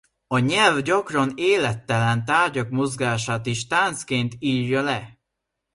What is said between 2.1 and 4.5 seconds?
tárgyak mozgását is táncként